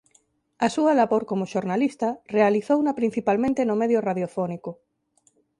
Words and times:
A 0.65 0.67
súa 0.75 0.93
labor 0.99 1.23
como 1.29 1.49
xornalista 1.53 2.09
realizouna 2.37 2.97
principalmente 2.99 3.61
no 3.65 3.75
medio 3.81 3.99
radiofónico. 4.09 4.71